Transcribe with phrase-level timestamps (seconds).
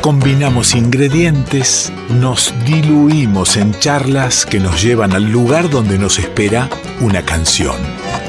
[0.00, 7.22] Combinamos ingredientes, nos diluimos en charlas que nos llevan al lugar donde nos espera una
[7.22, 7.76] canción.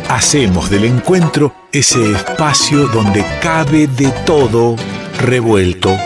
[0.10, 4.76] Hacemos del encuentro ese espacio donde cabe de todo
[5.21, 5.97] revuelto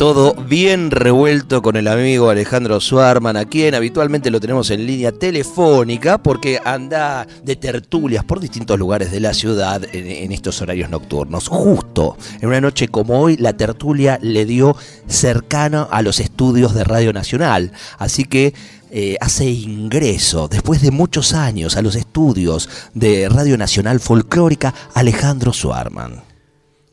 [0.00, 5.12] todo bien revuelto con el amigo Alejandro Suarman, a quien habitualmente lo tenemos en línea
[5.12, 11.48] telefónica porque anda de tertulias por distintos lugares de la ciudad en, estos horarios nocturnos.
[11.48, 14.74] Justo en una noche como hoy, la tertulia le dio
[15.06, 17.70] cercano a los estudios de Radio Nacional.
[17.98, 18.54] Así que
[18.90, 25.52] eh, hace ingreso, después de muchos años, a los estudios de Radio Nacional Folclórica, Alejandro
[25.52, 26.22] Suarman.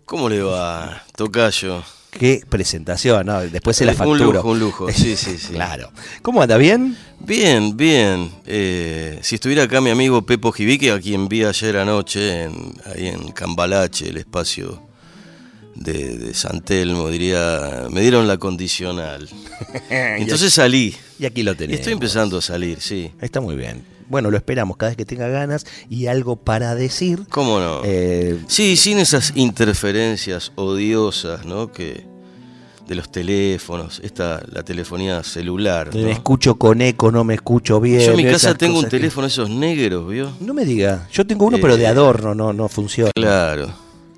[0.04, 1.85] ¿Cómo le va, Tocayo?
[2.17, 3.41] Qué presentación, ¿no?
[3.41, 4.30] Después se la facturo.
[4.30, 5.53] Un lujo, un lujo, sí, sí, sí.
[5.53, 5.91] claro.
[6.21, 6.57] ¿Cómo anda?
[6.57, 6.98] ¿Bien?
[7.20, 8.31] Bien, bien.
[8.45, 13.07] Eh, si estuviera acá mi amigo Pepo Jivique, a quien vi ayer anoche, en, ahí
[13.07, 14.82] en Cambalache, el espacio
[15.76, 19.29] de, de San Telmo, diría, me dieron la condicional.
[19.90, 20.96] Entonces salí.
[21.20, 21.79] Y aquí lo tenés.
[21.79, 23.12] Estoy empezando a salir, sí.
[23.21, 23.96] Está muy bien.
[24.10, 27.26] Bueno, lo esperamos cada vez que tenga ganas y algo para decir.
[27.30, 27.82] ¿Cómo no?
[27.84, 31.72] Eh, sí, sin esas interferencias odiosas, ¿no?
[31.72, 32.05] Que
[32.88, 35.94] de los teléfonos, esta la telefonía celular.
[35.94, 37.99] Me escucho con eco, no me escucho bien.
[37.99, 40.32] Yo en mi casa tengo un teléfono esos negros, ¿vio?
[40.40, 41.08] No me diga.
[41.12, 43.12] Yo tengo uno, pero de eh, adorno, no, no funciona.
[43.14, 43.70] Claro.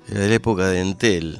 [0.08, 1.38] Era de la época de Entel.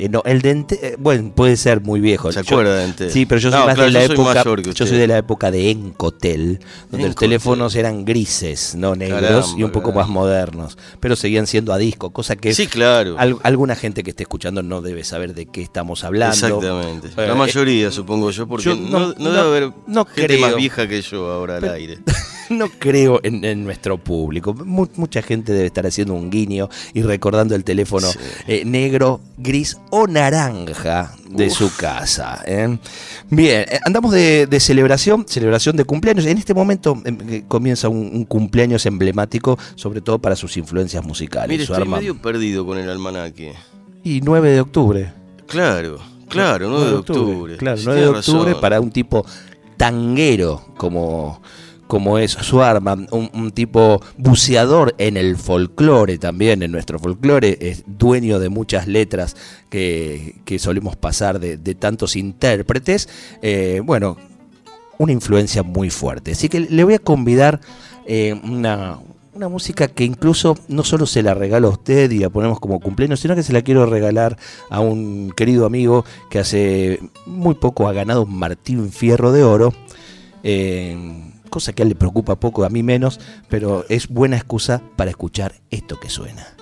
[0.00, 2.32] Eh, no, el de eh, bueno, puede ser muy viejo.
[2.32, 3.10] ¿Se acuerda de Entel?
[3.10, 4.42] Sí, pero yo soy más de la época.
[4.72, 9.62] Yo soy de la época de Encotel, donde los teléfonos eran grises, no negros y
[9.62, 13.16] un poco más modernos, pero seguían siendo a disco, cosa que sí, claro.
[13.42, 16.34] alguna gente que esté escuchando no debe saber de qué estamos hablando.
[16.34, 17.10] Exactamente.
[17.16, 19.72] la eh, mayoría, supongo yo, porque no, debe haber
[20.14, 21.98] gente más vieja que yo ahora al aire.
[22.50, 24.54] no creo en, nuestro público.
[24.54, 28.08] mucha gente debe estar haciendo un guiño y recordando el teléfono
[28.46, 32.42] eh, negro, gris o naranja de su casa.
[32.46, 32.78] ¿eh?
[33.30, 36.26] Bien, eh, andamos de, celebración, celebración de cumpleaños.
[36.26, 41.48] En este momento em, comienza un, cumpleaños emblemático, sobre todo para sus influencias musicales.
[41.48, 43.54] Mire, estoy medio perdido con el almanaque.
[44.02, 45.12] Y 9 de octubre.
[45.46, 47.56] Claro, claro, 9 de octubre.
[47.56, 49.24] Claro, 9 de octubre para un tipo
[49.76, 51.40] tanguero como
[51.90, 57.82] como es Suarman, un, un tipo buceador en el folclore también, en nuestro folclore, es
[57.84, 59.36] dueño de muchas letras
[59.68, 63.08] que, solemos pasar de, tantos intérpretes,
[63.42, 64.16] eh, bueno,
[64.98, 66.30] una influencia muy fuerte.
[66.30, 67.60] Así que le voy a convidar
[68.06, 69.00] eh, una,
[69.34, 72.78] una música que incluso no solo se la regalo a usted y la ponemos como
[72.78, 77.88] cumpleaños, sino que se la quiero regalar a un querido amigo que hace muy poco
[77.88, 79.74] ha ganado un Martín Fierro de Oro.
[80.44, 84.80] Eh, cosa que a él le preocupa poco, a mí menos, pero es buena excusa
[84.96, 86.59] para escuchar esto que suena.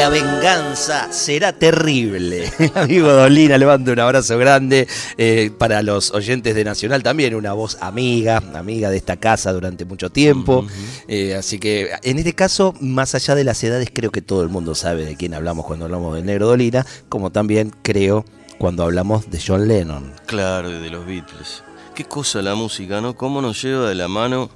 [0.00, 2.50] La venganza será terrible.
[2.74, 4.88] Amigo Dolina, le mando un abrazo grande.
[5.18, 9.84] Eh, para los oyentes de Nacional también, una voz amiga, amiga de esta casa durante
[9.84, 10.66] mucho tiempo.
[11.06, 14.48] Eh, así que en este caso, más allá de las edades, creo que todo el
[14.48, 18.24] mundo sabe de quién hablamos cuando hablamos de Negro Dolina, como también creo
[18.56, 20.14] cuando hablamos de John Lennon.
[20.24, 21.62] Claro, de los Beatles.
[21.94, 23.14] Qué cosa la música, ¿no?
[23.16, 24.48] ¿Cómo nos lleva de la mano?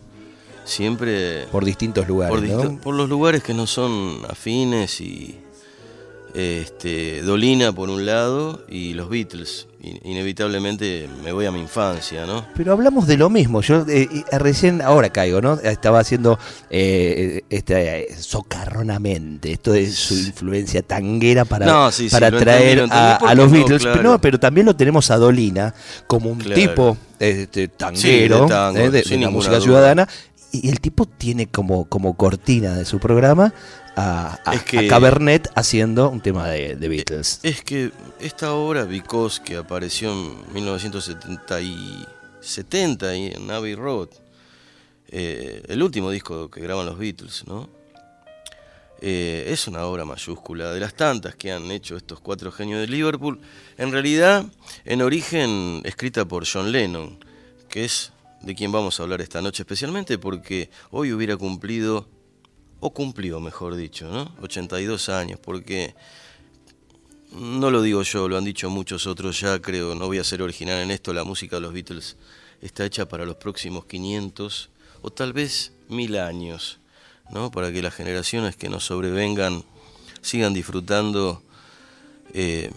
[0.64, 5.38] Siempre por distintos lugares por, por, los lugares que no son afines y
[6.34, 9.68] este Dolina por un lado y los Beatles.
[10.02, 13.60] Inevitablemente me voy a mi infancia no pero hablamos de lo mismo.
[13.60, 16.38] Yo eh, eh, recién ahora caigo no estaba haciendo
[16.70, 23.84] eh, este socarronamente esto de su influencia tanguera para para traer a, los Beatles.
[23.84, 25.74] Pero, no, pero también lo tenemos a Dolina
[26.06, 30.08] como un tipo este, tanguero de, la música ciudadana
[30.62, 33.52] y el tipo tiene como, como cortina de su programa
[33.96, 37.40] a, a- Es que- a Cabernet haciendo un tema de, de Beatles.
[37.42, 37.90] Es que
[38.20, 42.06] esta obra, Because, que apareció en 1970 y,
[42.40, 44.08] 70 y en Abbey Road,
[45.08, 47.68] eh, el último disco que graban los Beatles, ¿no?
[49.00, 52.86] Eh, es una obra mayúscula, de las tantas que han hecho estos cuatro genios de
[52.86, 53.38] Liverpool.
[53.76, 54.44] En realidad,
[54.86, 57.18] en origen, escrita por John Lennon,
[57.68, 58.12] que es
[58.44, 62.08] de quien vamos a hablar esta noche especialmente porque hoy hubiera cumplido,
[62.80, 64.34] o cumplió mejor dicho, ¿no?
[64.42, 65.94] 82 años, porque
[67.32, 70.42] no lo digo yo, lo han dicho muchos otros ya, creo, no voy a ser
[70.42, 72.16] original en esto, la música de los Beatles
[72.60, 74.70] está hecha para los próximos 500
[75.02, 76.78] o tal vez mil años,
[77.30, 77.50] ¿no?
[77.50, 79.64] Para que las generaciones que nos sobrevengan
[80.20, 81.42] sigan disfrutando
[82.32, 82.70] eh,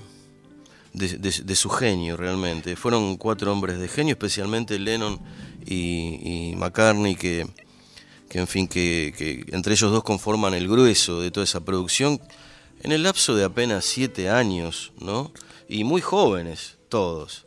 [0.94, 2.76] de- de su genio realmente.
[2.76, 5.20] Fueron cuatro hombres de genio, especialmente Lennon
[5.68, 7.46] y, y McCartney, que,
[8.30, 12.20] que en fin, que, que entre ellos dos conforman el grueso de toda esa producción
[12.84, 15.32] en el lapso de apenas siete años, ¿no?
[15.68, 17.46] Y muy jóvenes, todos.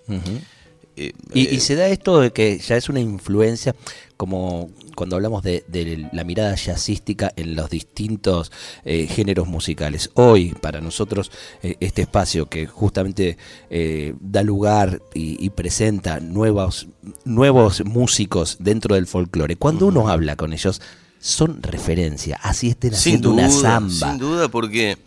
[0.96, 3.74] Eh, Y, eh, y se da esto de que ya es una influencia,
[4.20, 8.52] como cuando hablamos de, de la mirada jazzística en los distintos
[8.84, 10.10] eh, géneros musicales.
[10.12, 11.32] Hoy, para nosotros,
[11.62, 13.38] eh, este espacio que justamente
[13.70, 16.88] eh, da lugar y, y presenta nuevos,
[17.24, 20.82] nuevos músicos dentro del folclore, cuando uno habla con ellos,
[21.18, 24.10] son referencia, así estén haciendo duda, una samba.
[24.10, 24.98] sin duda, porque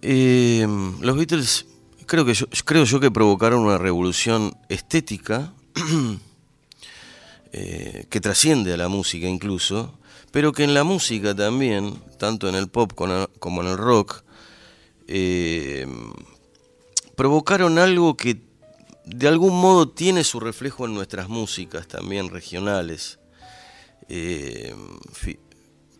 [0.00, 0.64] eh,
[1.00, 1.66] los Beatles
[2.06, 5.52] creo que yo, creo yo que provocaron una revolución estética
[7.52, 9.98] eh, que trasciende a la música incluso,
[10.30, 14.22] pero que en la música también, tanto en el pop como en el rock,
[15.06, 15.86] eh,
[17.16, 18.40] provocaron algo que
[19.06, 23.18] de algún modo tiene su reflejo en nuestras músicas también regionales.
[24.08, 24.74] Eh,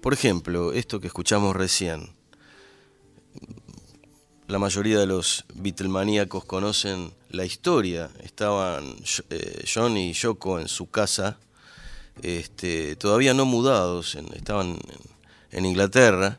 [0.02, 2.10] por ejemplo, esto que escuchamos recién.
[4.46, 8.10] La mayoría de los Beatlemaníacos conocen la historia.
[8.22, 8.96] Estaban
[9.30, 11.38] eh, John y Yoko en su casa,
[12.22, 14.78] este, todavía no mudados, estaban
[15.50, 16.38] en, Inglaterra.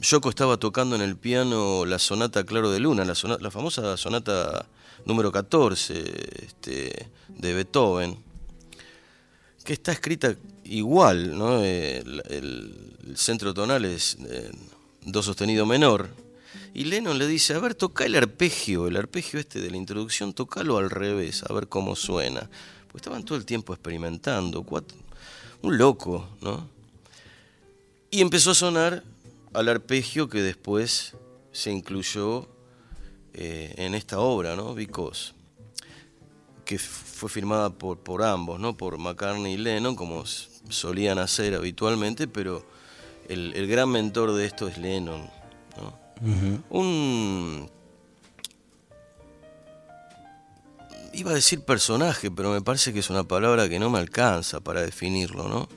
[0.00, 4.66] Yoko estaba tocando en el piano la sonata Claro de Luna, la, famosa sonata
[5.04, 8.16] número 14 este, de Beethoven,
[9.64, 11.62] que está escrita igual, ¿no?
[11.62, 14.50] Eh, el centro tonal es eh,
[15.06, 16.10] do sostenido menor.
[16.74, 20.34] Y Lennon le dice, a ver, toca el arpegio, el arpegio este de la introducción,
[20.34, 22.50] tocalo al revés, a ver cómo suena.
[22.88, 24.64] Pues estaban todo el tiempo experimentando,
[25.62, 26.68] un loco, ¿no?
[28.10, 29.02] Y empezó a sonar
[29.52, 31.14] al arpegio que después
[31.52, 32.46] se incluyó
[33.32, 34.74] eh, en esta obra, ¿no?
[34.74, 35.32] Because,
[36.64, 38.76] que fue firmada por, por ambos, ¿no?
[38.76, 40.24] Por McCartney y Lennon, como
[40.68, 42.64] solían hacer habitualmente, pero
[43.28, 45.28] el gran mentor de esto es Lennon,
[46.70, 47.68] Un...
[51.12, 54.60] Iba a decir personaje, pero me parece que es una palabra que no me alcanza
[54.60, 55.68] para definirlo, ¿no?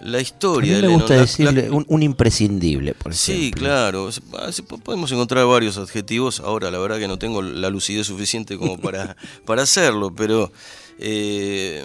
[0.00, 3.14] La A historia mí de me gusta Lennon, la- la- decirle un, un imprescindible, por
[3.14, 3.60] Sí, ejemplo.
[3.60, 4.10] claro.
[4.34, 4.50] Ah,
[4.84, 6.40] Podemos encontrar varios adjetivos.
[6.40, 9.16] Ahora, la verdad que no tengo la lucidez suficiente como para,
[9.46, 10.52] para hacerlo, pero
[10.98, 11.84] eh,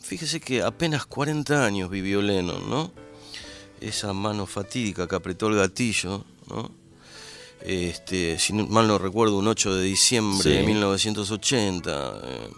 [0.00, 2.92] fíjese que apenas 40 años vivió Lennon, ¿no?
[3.80, 6.70] Esa mano fatídica que apretó el gatillo, ¿no?
[7.64, 10.50] Este, si mal no recuerdo, un 8 de diciembre Sí.
[10.50, 12.20] de 1980.
[12.24, 12.50] eh,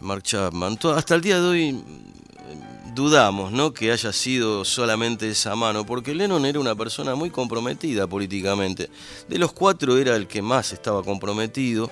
[0.00, 0.78] Mark Chapman.
[0.94, 3.72] Hasta el día de hoy mm, dudamos ¿no?
[3.72, 8.90] que haya sido solamente esa mano, porque Lennon era una persona muy comprometida políticamente.
[9.28, 11.90] De los cuatro era el que más estaba comprometido.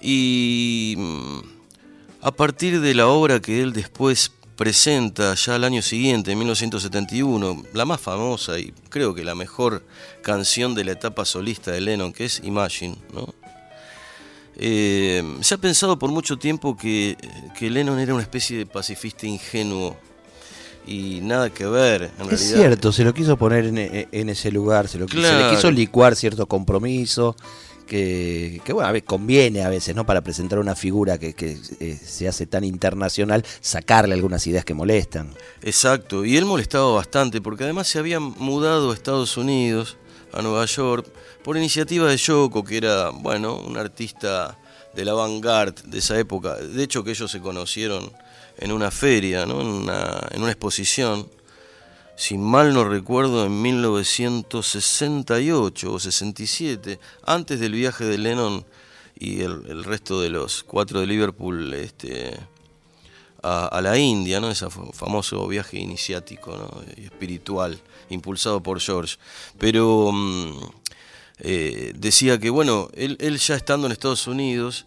[0.00, 1.38] Y mm,
[2.22, 7.64] a partir de la obra que él después presenta ya al año siguiente, en 1971,
[7.72, 9.84] la más famosa y creo que la mejor
[10.22, 13.34] canción de la etapa solista de Lennon, que es Imagine, ¿no?
[14.56, 17.16] Eh, se ha pensado por mucho tiempo que,
[17.58, 19.96] que Lennon era una especie de pacifista ingenuo
[20.86, 22.56] y nada que ver, en Es realidad.
[22.58, 23.78] cierto, se lo quiso poner en,
[24.12, 27.34] en ese lugar, se, lo, se le quiso licuar cierto compromiso,
[27.86, 30.06] que, que, bueno, a veces conviene a veces, ¿no?
[30.06, 31.34] Para presentar una figura que,
[31.80, 35.34] eh, se hace tan internacional, sacarle algunas ideas que molestan.
[35.62, 39.96] Exacto, y él molestaba bastante porque además se había mudado a Estados Unidos,
[40.32, 41.06] a Nueva York,
[41.42, 44.58] por iniciativa de Yoko, que era, bueno, un artista
[44.94, 46.56] de la vanguard de esa época.
[46.56, 48.10] De hecho, que ellos se conocieron
[48.58, 49.60] en una feria, ¿no?
[49.60, 51.28] en una exposición,
[52.16, 58.64] si mal no recuerdo, en 1968 o 67, antes del viaje de Lennon
[59.18, 62.36] y el, resto de los cuatro de Liverpool este,
[63.42, 64.50] a, la India, ¿no?
[64.50, 66.70] ese famoso viaje iniciático ¿no?
[67.02, 67.78] espiritual
[68.10, 69.16] impulsado por George.
[69.58, 70.58] Pero mm,
[71.40, 74.86] eh, decía que, bueno, él, ya estando en Estados Unidos,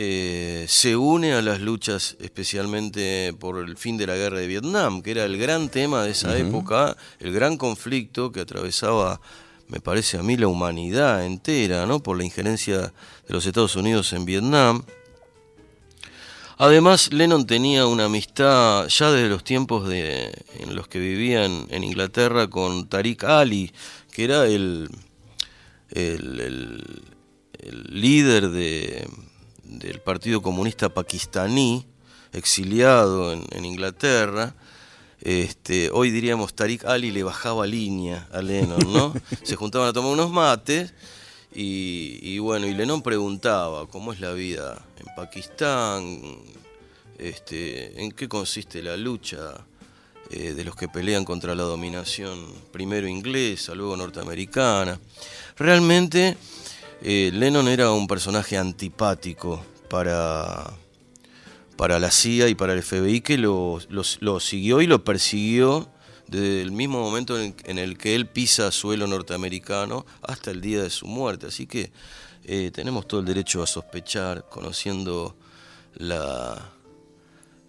[0.00, 5.02] eh, se une a las luchas especialmente por el fin de la guerra de Vietnam,
[5.02, 9.20] que era el gran tema de esa época, el gran conflicto que atravesaba,
[9.66, 12.00] me parece a mí, la humanidad entera, ¿no?
[12.00, 14.84] por la injerencia de los Estados Unidos en Vietnam.
[16.58, 21.82] Además, Lennon tenía una amistad ya desde los tiempos de, en los que vivía en,
[21.82, 23.72] Inglaterra con Tariq Ali,
[24.12, 24.88] que era el,
[25.90, 26.84] el,
[27.88, 28.50] líder
[29.68, 31.86] del Partido Comunista Pakistaní,
[32.32, 34.54] exiliado en, Inglaterra.
[35.20, 39.14] Este, hoy diríamos Tariq Ali le bajaba línea a Lennon, ¿no?
[39.42, 40.94] Se juntaban a tomar unos mates
[41.54, 46.20] y, bueno, y Lennon preguntaba cómo es la vida en Pakistán,
[47.18, 49.54] este, en qué consiste la lucha
[50.30, 55.00] eh, de los que pelean contra la dominación primero inglesa, luego norteamericana.
[55.56, 56.36] Realmente
[57.02, 60.72] eh, Lennon era un personaje antipático para,
[61.76, 65.88] para la CIA y para el FBI que lo, lo siguió y lo persiguió
[66.28, 70.90] desde el mismo momento en, el que él pisa suelo norteamericano hasta el día de
[70.90, 71.46] su muerte.
[71.46, 71.90] Así que
[72.44, 75.36] eh, tenemos todo el derecho a sospechar, conociendo
[75.94, 76.72] la...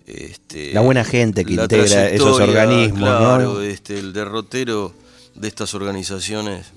[0.05, 3.00] Este, la buena gente que integra esos organismos.
[3.00, 4.93] Claro, este, el derrotero
[5.36, 6.74] de estas organizaciones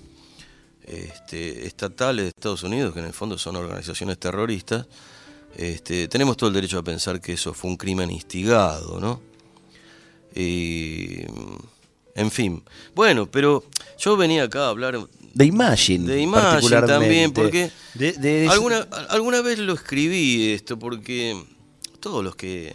[0.87, 4.87] este, estatales de Estados Unidos, que en el fondo son organizaciones terroristas,
[5.57, 9.21] este, tenemos todo el derecho a pensar que eso fue un crimen instigado, ¿no?
[10.35, 11.21] Y,
[12.15, 12.63] en fin.
[12.95, 13.65] Bueno, pero
[13.99, 14.99] yo venía acá a hablar
[15.35, 16.07] de Imagine.
[16.07, 17.71] De Imagine también, porque
[18.49, 21.43] alguna, alguna vez lo escribí esto, porque
[22.01, 22.75] todos los que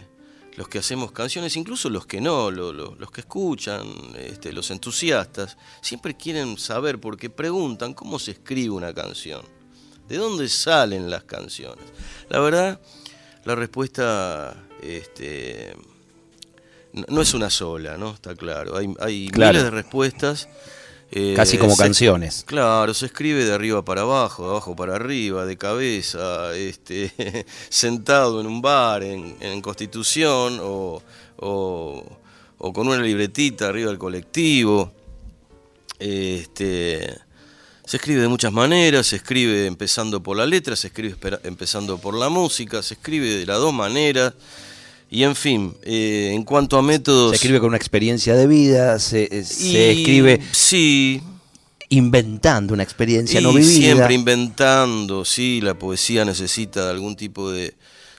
[0.58, 3.86] los que hacemos canciones, incluso los que no, los que escuchan,
[4.16, 9.42] este, los entusiastas, siempre quieren saber, porque preguntan cómo se escribe una canción,
[10.08, 11.84] de dónde salen las canciones.
[12.28, 12.80] La verdad,
[13.44, 15.76] la respuesta este,
[17.06, 18.14] no es una sola, ¿no?
[18.14, 18.76] Está claro.
[18.76, 20.48] Hay, hay miles de respuestas.
[21.10, 22.44] Eh, Casi como canciones.
[22.46, 28.40] Claro, se escribe de arriba para abajo, de abajo para arriba, de cabeza, este, sentado
[28.40, 31.02] en un bar, en, Constitución, o,
[31.38, 34.92] con una libretita arriba del colectivo.
[35.98, 37.18] Este,
[37.84, 42.14] se escribe de muchas maneras, se escribe empezando por la letra, se escribe empezando por
[42.14, 44.34] la música, se escribe de las dos maneras.
[45.10, 47.30] Y en fin, eh, en cuanto a métodos...
[47.30, 50.40] Se escribe con una experiencia de vida, se, eh, escribe...
[50.52, 51.22] Sí.
[51.90, 53.70] Inventando una experiencia no vivida.
[53.70, 57.74] Siempre inventando, sí, la poesía necesita de algún tipo de,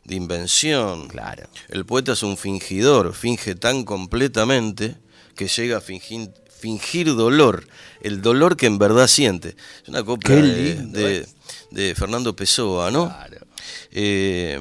[0.10, 1.08] invención.
[1.08, 1.48] Claro.
[1.68, 4.96] El poeta es un fingidor, finge tan completamente
[5.36, 7.68] que llega a fingir, fingir dolor,
[8.02, 9.50] el dolor que en verdad siente.
[9.84, 11.28] Es una copla de,
[11.70, 13.06] de, Fernando Pessoa, ¿no?
[13.06, 13.46] Claro.
[13.92, 14.60] Eh,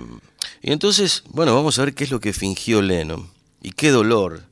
[0.61, 3.31] y entonces, bueno, vamos a ver qué es lo que fingió Lennon.
[3.63, 4.43] Y qué dolor.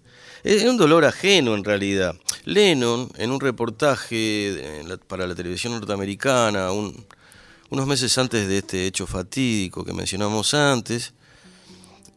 [0.43, 2.15] Es un dolor ajeno en realidad.
[2.45, 9.85] Lennon, en un reportaje para la televisión norteamericana, unos meses antes de este hecho fatídico
[9.85, 11.13] que mencionamos antes,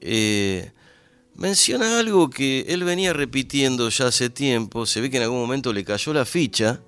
[0.02, 0.72] eh,
[1.36, 5.74] menciona algo que él venía repitiendo ya hace tiempo, se ve que en algún momento
[5.74, 6.82] le cayó la ficha,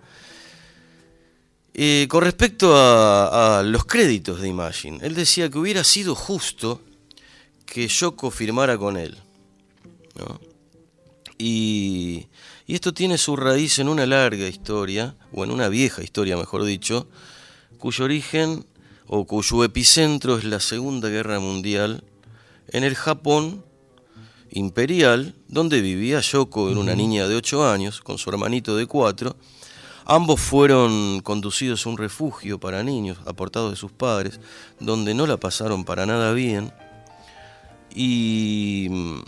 [1.73, 4.99] eh, con respecto a, a, los créditos de Imagine.
[5.01, 6.81] Él decía que hubiera sido justo
[7.71, 9.17] que Yoko firmara con él.
[11.37, 12.27] Y,
[12.67, 17.07] esto tiene su raíz en una larga historia, o en una vieja historia, mejor dicho,
[17.77, 18.65] cuyo origen
[19.07, 22.03] o cuyo epicentro es la Segunda Guerra Mundial
[22.67, 23.63] en el Japón
[24.51, 29.35] imperial, donde vivía Yoko, era una niña de 8 años, con su hermanito de 4.
[30.05, 34.41] Ambos fueron conducidos a un refugio para niños, aportados de sus padres,
[34.81, 36.73] donde no la pasaron para nada bien.
[37.95, 39.21] Y mm,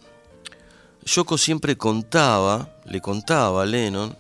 [1.05, 4.15] Yoko siempre contaba, le contaba a Lennon,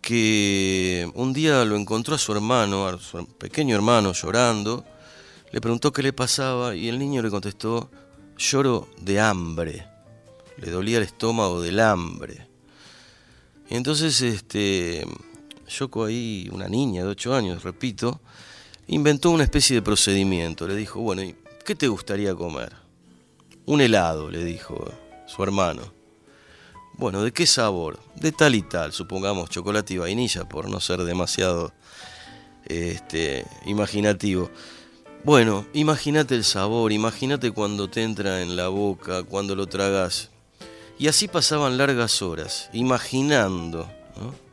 [0.00, 4.84] que un día lo encontró a su hermano, a su pequeño hermano llorando,
[5.50, 7.90] le preguntó qué le pasaba y el niño le contestó,
[8.36, 9.86] lloro de hambre,
[10.58, 12.46] le dolía el estómago del hambre.
[13.70, 15.06] Y entonces este,
[15.68, 18.20] Yoko ahí, una niña de 8 años, repito,
[18.88, 21.22] inventó una especie de procedimiento, le dijo, bueno,
[21.64, 22.83] ¿qué te gustaría comer?
[23.66, 24.84] Un helado, le dijo
[25.26, 25.82] su hermano.
[26.96, 27.98] Bueno, ¿de qué sabor?
[28.14, 31.72] De tal y tal, supongamos chocolate y vainilla, por no ser demasiado
[32.66, 34.50] este, imaginativo.
[35.24, 40.30] Bueno, imagínate el sabor, imagínate cuando te entra en la boca, cuando lo tragas.
[40.98, 44.44] Y así pasaban largas horas, imaginando, ¿no?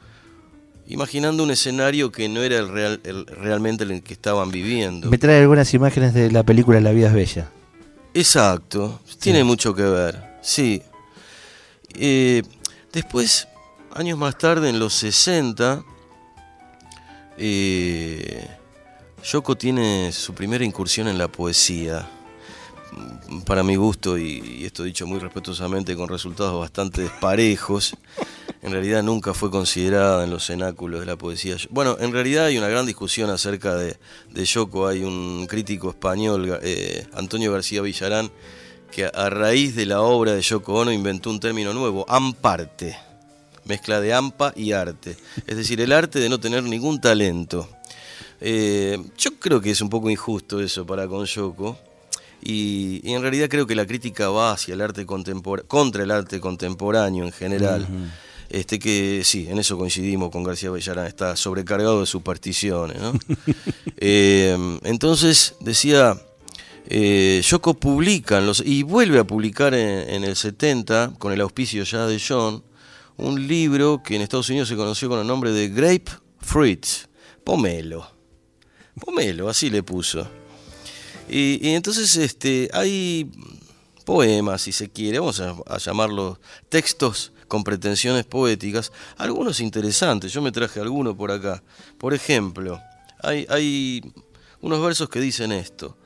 [0.88, 5.10] imaginando un escenario que no era el real, el, realmente el que estaban viviendo.
[5.10, 7.50] Me trae algunas imágenes de la película La vida es bella.
[8.13, 9.44] Exacto, tiene sí.
[9.46, 10.82] mucho que ver, sí.
[11.96, 12.44] Eh,
[12.91, 13.48] después,
[13.94, 15.84] años más tarde, en los 60,
[17.38, 18.48] eh,
[19.24, 22.10] Yoko tiene su primera incursión en la poesía.
[23.46, 27.96] Para mi gusto, y, y esto dicho muy respetuosamente, con resultados bastante desparejos
[28.62, 31.58] en realidad nunca fue considerada en los cenáculos de la poesía.
[31.72, 33.98] Bueno, en realidad hay una gran discusión acerca de,
[34.30, 34.88] de Yoko.
[34.88, 38.32] Hay un crítico español, eh, Antonio García Villarán,
[38.91, 42.96] que a raíz de la obra de Yoko Ono inventó un término nuevo, amparte,
[43.65, 45.18] mezcla de ampa y arte.
[45.48, 47.68] Es decir, el arte de no tener ningún talento.
[48.39, 51.80] Eh, yo creo que es un poco injusto eso para con Yoko.
[52.44, 57.25] Y, en realidad creo que la crítica va hacia el arte contra el arte contemporáneo
[57.25, 57.88] en general.
[58.51, 63.00] Este que sí, en eso coincidimos con García Bellarán, está sobrecargado de supersticiones.
[63.00, 63.13] ¿no?
[63.98, 66.22] eh, entonces decía,
[66.88, 71.39] eh, Yoko publica en los, y vuelve a publicar en, en, el 70, con el
[71.39, 72.62] auspicio ya de John,
[73.15, 77.08] un libro que en Estados Unidos se conoció con el nombre de Grape Fruits,
[77.46, 78.05] pomelo.
[79.00, 80.27] Pomelo, así le puso.
[81.29, 83.31] Y, y entonces este, hay
[84.03, 90.41] poemas, si se quiere, vamos a, a llamarlos textos con pretensiones poéticas, algunos interesantes, yo
[90.41, 91.62] me traje algunos por acá.
[91.98, 92.81] Por ejemplo,
[93.22, 94.13] hay, hay
[94.62, 95.98] unos versos que dicen esto.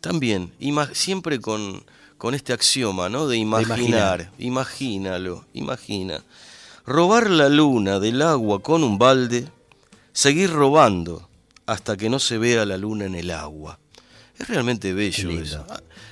[0.00, 0.52] También,
[0.92, 1.84] siempre con,
[2.18, 3.28] con este axioma, ¿no?
[3.28, 6.24] De imaginar, de imagínalo, imagina.
[6.84, 9.46] Robar la luna del agua con un balde,
[10.12, 11.28] seguir robando
[11.66, 13.78] hasta que no se vea la luna en el agua.
[14.36, 15.64] Es realmente bello eso.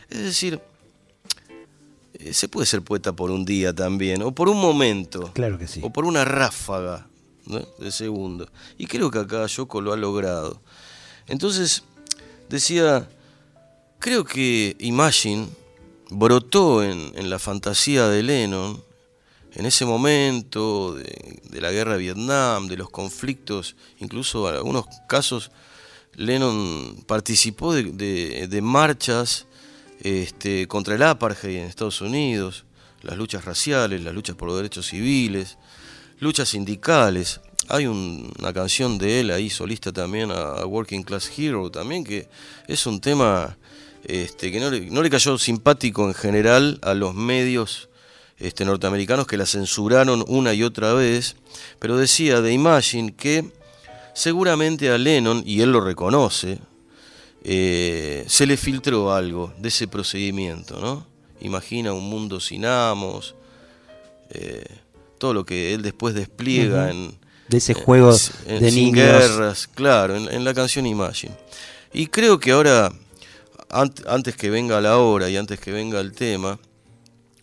[0.08, 0.60] Es decir,
[2.32, 5.30] se puede ser poeta por un día también, o por un momento.
[5.34, 5.80] Claro que sí.
[5.82, 7.06] O por una ráfaga
[7.46, 7.60] ¿no?
[7.78, 8.48] de segundo.
[8.78, 10.60] Y creo que acá Yoko lo ha logrado.
[11.26, 11.84] Entonces,
[12.48, 13.08] decía,
[13.98, 15.48] creo que Imagine
[16.10, 18.82] brotó en, en la fantasía de Lennon,
[19.54, 24.86] en ese momento de, de, la guerra de Vietnam, de los conflictos, incluso en algunos
[25.08, 25.52] casos
[26.16, 29.46] Lennon participó de, de, de marchas
[30.04, 32.64] este, contra el apartheid en Estados Unidos,
[33.02, 35.58] las luchas raciales, las luchas por los derechos civiles,
[36.20, 37.40] luchas sindicales.
[37.68, 42.28] Hay un, una canción de él ahí, solista también, a, Working Class Hero, también, que
[42.68, 43.56] es un tema
[44.04, 47.88] este, que no le, no le cayó simpático en general a los medios
[48.38, 51.36] este, norteamericanos que la censuraron una y otra vez,
[51.78, 53.50] pero decía de Imagine que
[54.12, 56.58] seguramente a Lennon, y él lo reconoce,
[57.44, 61.06] eh, se le filtró algo de ese procedimiento, ¿no?
[61.40, 63.34] Imagina un mundo sin amos,
[64.30, 64.64] eh,
[65.18, 66.90] todo lo que él después despliega uh -huh.
[66.90, 67.18] en...
[67.48, 69.04] De ese juego en, de en sin niños.
[69.04, 71.34] guerras, claro, en, en, la canción Imagine.
[71.92, 72.90] Y creo que ahora,
[73.68, 76.58] antes que venga la hora y antes que venga el tema,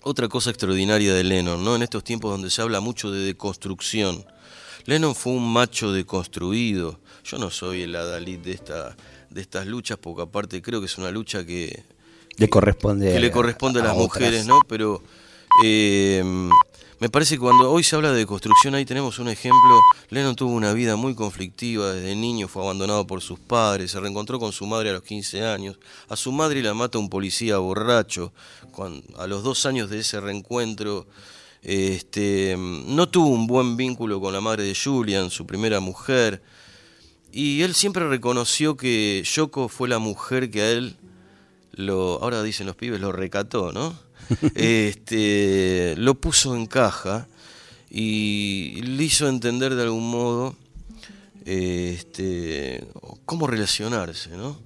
[0.01, 1.75] otra cosa extraordinaria de Lennon, ¿no?
[1.75, 4.25] En estos tiempos donde se habla mucho de deconstrucción.
[4.85, 6.99] Lennon fue un macho deconstruido.
[7.23, 8.97] Yo no soy el adalid de esta
[9.31, 11.83] de estas luchas, porque aparte creo que es una lucha que,
[12.37, 14.59] le corresponde, que le corresponde a, a, las mujeres, ¿no?
[14.67, 15.01] Pero
[15.63, 16.23] eh,
[17.01, 19.79] me parece que cuando hoy se habla de construcción, ahí tenemos un ejemplo.
[20.11, 24.37] Lennon tuvo una vida muy conflictiva, desde niño fue abandonado por sus padres, se reencontró
[24.39, 25.79] con su madre a los 15 años.
[26.09, 28.33] A su madre la mata un policía borracho.
[28.71, 31.07] Cuando, a los dos años de ese reencuentro,
[31.63, 36.43] este, no tuvo un buen vínculo con la madre de Julian, su primera mujer.
[37.31, 40.97] Y él siempre reconoció que Yoko fue la mujer que a él,
[41.71, 43.97] lo, ahora dicen los pibes, lo recató, ¿no?
[44.55, 47.27] este, lo puso en caja
[47.89, 50.55] y le hizo entender de algún modo
[51.45, 52.85] este,
[53.25, 54.59] cómo relacionarse, ¿no?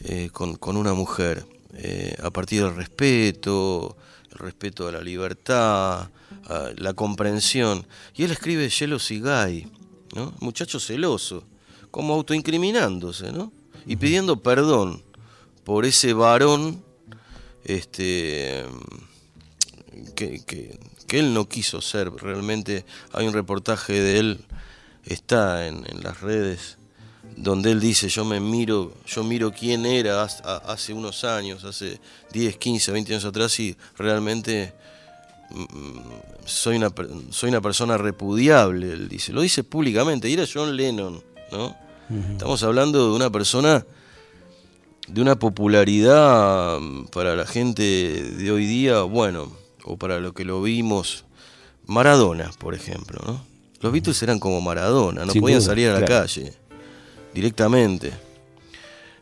[0.00, 3.96] Eh, con, con, una mujer, eh, a partir del respeto,
[4.32, 6.08] el respeto a la libertad,
[6.46, 7.86] a la comprensión.
[8.14, 9.68] Y él escribe Jealousy Guy,
[10.14, 10.34] ¿no?
[10.40, 11.44] Muchacho celoso
[11.94, 13.52] como autoincriminándose, ¿no?
[13.86, 15.00] Y pidiendo perdón
[15.62, 16.82] por ese varón
[17.62, 18.64] este,
[20.16, 20.76] que,
[21.10, 22.10] él no quiso ser.
[22.10, 24.44] Realmente hay un reportaje de él,
[25.04, 26.78] está en, en, las redes,
[27.36, 32.00] donde él dice, yo me miro, yo miro quién era hace unos años, hace
[32.32, 34.72] 10, 15, 20 años atrás y realmente
[35.50, 36.92] mm, soy una,
[37.30, 41.83] soy una persona repudiable, él dice, lo dice públicamente, y era John Lennon, ¿no?
[42.10, 43.84] Estamos hablando de una persona
[45.08, 49.52] de una popularidad mm, para la gente de hoy día, bueno,
[49.84, 51.24] o para lo que lo vimos,
[51.86, 53.44] Maradona, por ejemplo, ¿no?
[53.80, 56.54] Los Beatles eran como Maradona, no podían salir a la calle
[57.34, 58.12] directamente.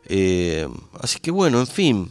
[0.05, 0.67] Eh,
[1.01, 2.09] así que bueno, en fin,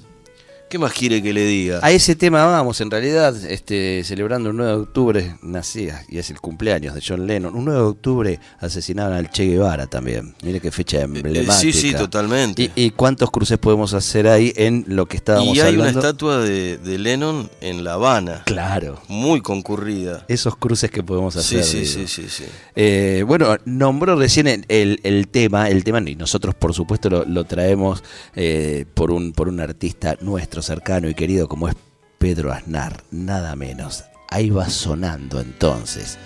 [0.73, 1.81] ¿Qué más quiere que le diga?
[1.83, 6.31] A ese tema vamos, en realidad, este, celebrando el 9 de octubre, nacía, y es
[6.31, 7.55] el cumpleaños de John Lennon.
[7.55, 10.35] Un 9 de octubre asesinaron al Che Guevara también.
[10.43, 11.53] Mire qué fecha eh, emblemática.
[11.53, 12.71] sí, sí, totalmente.
[12.75, 15.71] ¿Y, cuántos cruces podemos hacer ahí en lo que estábamos hablando?
[15.71, 18.43] Y hay una estatua de, Lennon en La Habana.
[18.47, 18.99] Claro.
[19.09, 20.25] Muy concurrida.
[20.27, 21.65] Esos cruces que podemos hacer.
[21.65, 22.45] Sí, sí, sí, sí,
[22.77, 28.03] eh, bueno, nombró recién el, tema, el tema, y nosotros por supuesto lo, traemos
[28.35, 31.75] eh, por, un, por un artista nuestro cercano y querido como es
[32.19, 34.05] Pedro Aznar, nada menos.
[34.29, 36.19] Ahí va sonando entonces.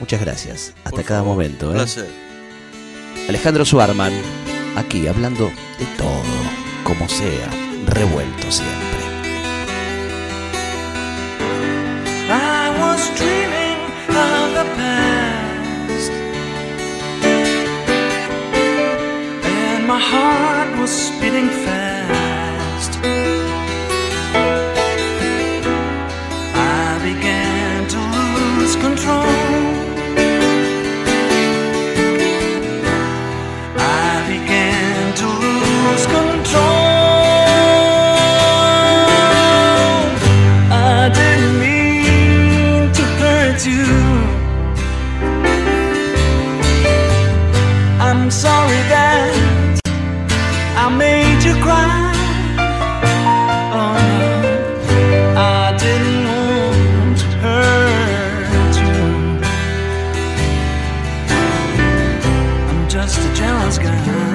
[0.00, 0.74] Muchas gracias.
[0.84, 1.74] Hasta cada momento.
[1.74, 1.84] ¿eh?
[3.28, 4.12] Alejandro Suarman,
[4.76, 5.46] aquí hablando
[5.78, 6.22] de todo,
[6.82, 7.48] como sea,
[7.86, 8.94] revuelto siempre.
[12.28, 16.10] I was dreaming of the past.
[19.44, 22.23] And my heart was spitting fast.
[63.78, 64.33] gonna hurt.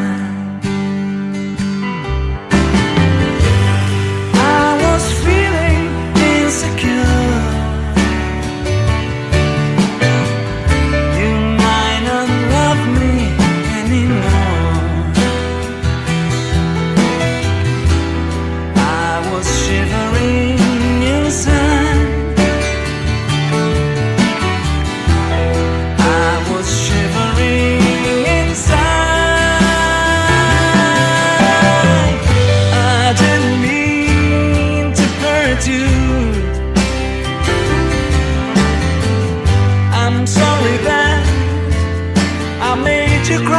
[43.30, 43.59] you cry.